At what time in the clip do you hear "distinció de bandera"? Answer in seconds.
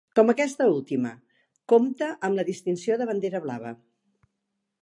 2.49-3.43